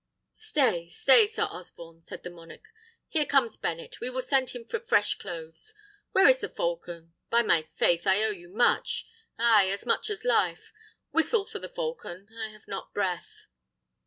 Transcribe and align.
"Stay, 0.33 0.87
stay, 0.87 1.27
Sir 1.27 1.43
Osborne," 1.51 2.01
said 2.01 2.23
the 2.23 2.31
monarch; 2.31 2.65
"here 3.07 3.23
comes 3.27 3.55
Bennet. 3.55 3.99
We 4.01 4.09
will 4.09 4.23
send 4.23 4.49
him 4.49 4.65
for 4.65 4.79
fresh 4.79 5.13
clothes. 5.19 5.75
Where 6.11 6.27
is 6.27 6.39
the 6.39 6.49
falcon? 6.49 7.13
By 7.29 7.43
my 7.43 7.61
faith, 7.69 8.07
I 8.07 8.23
owe 8.23 8.31
you 8.31 8.49
much; 8.49 9.05
ay, 9.37 9.69
as 9.69 9.85
much 9.85 10.09
as 10.09 10.25
life! 10.25 10.73
Whistle 11.11 11.45
for 11.45 11.59
the 11.59 11.69
falcon; 11.69 12.29
I 12.35 12.47
have 12.47 12.67
not 12.67 12.91
breath." 12.95 13.45